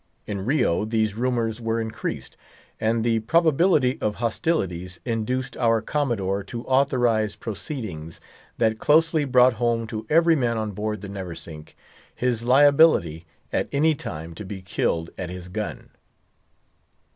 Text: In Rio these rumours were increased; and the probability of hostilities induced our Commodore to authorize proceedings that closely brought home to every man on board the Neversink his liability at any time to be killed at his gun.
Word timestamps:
In 0.25 0.45
Rio 0.45 0.83
these 0.83 1.13
rumours 1.13 1.61
were 1.61 1.79
increased; 1.79 2.35
and 2.79 3.03
the 3.03 3.19
probability 3.19 4.01
of 4.01 4.15
hostilities 4.15 4.99
induced 5.05 5.55
our 5.57 5.79
Commodore 5.79 6.43
to 6.45 6.63
authorize 6.65 7.35
proceedings 7.35 8.19
that 8.57 8.79
closely 8.79 9.25
brought 9.25 9.53
home 9.61 9.85
to 9.85 10.07
every 10.09 10.35
man 10.35 10.57
on 10.57 10.71
board 10.71 11.01
the 11.01 11.07
Neversink 11.09 11.75
his 12.15 12.41
liability 12.41 13.25
at 13.53 13.69
any 13.71 13.93
time 13.93 14.33
to 14.33 14.43
be 14.43 14.63
killed 14.63 15.11
at 15.19 15.29
his 15.29 15.49
gun. 15.49 15.91